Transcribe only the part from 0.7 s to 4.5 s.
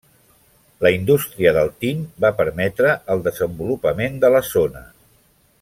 La indústria del tint va permetre el desenvolupament de la